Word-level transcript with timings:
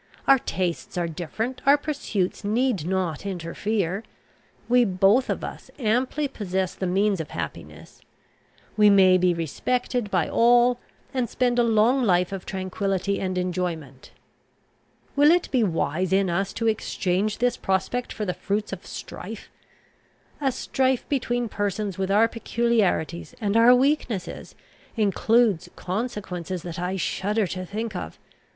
Our 0.27 0.39
tastes 0.39 0.97
are 0.97 1.07
different; 1.07 1.61
our 1.63 1.77
pursuits 1.77 2.43
need 2.43 2.87
not 2.87 3.23
interfere. 3.23 4.03
We 4.67 4.83
both 4.83 5.29
of 5.29 5.43
us 5.43 5.69
amply 5.77 6.27
possess 6.27 6.73
the 6.73 6.87
means 6.87 7.21
of 7.21 7.29
happiness; 7.29 8.01
We 8.75 8.89
may 8.89 9.19
be 9.19 9.31
respected 9.35 10.09
by 10.09 10.27
all, 10.27 10.79
and 11.13 11.29
spend 11.29 11.59
a 11.59 11.63
long 11.63 12.01
life 12.01 12.31
of 12.31 12.47
tranquillity 12.47 13.19
and 13.19 13.37
enjoyment. 13.37 14.09
Will 15.15 15.29
it 15.29 15.51
be 15.51 15.63
wise 15.63 16.11
in 16.11 16.31
us 16.31 16.51
to 16.53 16.65
exchange 16.65 17.37
this 17.37 17.55
prospect 17.55 18.11
for 18.11 18.25
the 18.25 18.33
fruits 18.33 18.73
of 18.73 18.87
strife? 18.87 19.51
A 20.41 20.51
strife 20.51 21.07
between 21.09 21.47
persons 21.47 21.99
with 21.99 22.09
our 22.09 22.27
peculiarities 22.27 23.35
and 23.39 23.55
our 23.55 23.75
weaknesses, 23.75 24.55
includes 24.97 25.69
consequences 25.75 26.63
that 26.63 26.79
I 26.79 26.95
shudder 26.95 27.45
to 27.45 27.67
think 27.67 27.95
of. 27.95 28.17